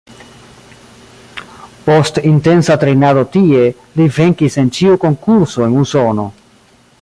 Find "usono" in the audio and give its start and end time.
5.85-6.27